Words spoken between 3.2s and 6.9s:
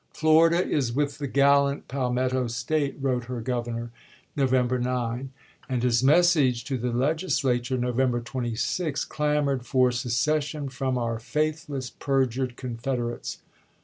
her Gov ernor, November 9; and his message to